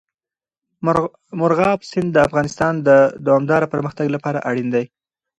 [1.39, 2.89] مورغاب سیند د افغانستان د
[3.25, 4.85] دوامداره پرمختګ لپاره اړین دی.